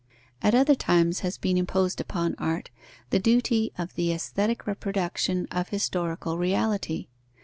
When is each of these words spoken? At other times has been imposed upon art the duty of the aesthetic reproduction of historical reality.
At 0.41 0.55
other 0.55 0.73
times 0.73 1.19
has 1.19 1.37
been 1.37 1.57
imposed 1.59 2.01
upon 2.01 2.33
art 2.39 2.71
the 3.11 3.19
duty 3.19 3.71
of 3.77 3.93
the 3.93 4.11
aesthetic 4.11 4.65
reproduction 4.65 5.45
of 5.51 5.69
historical 5.69 6.39
reality. 6.39 7.05